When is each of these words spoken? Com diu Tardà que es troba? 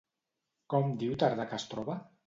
Com 0.75 0.89
diu 1.05 1.15
Tardà 1.27 1.49
que 1.53 1.61
es 1.63 1.73
troba? 1.77 2.03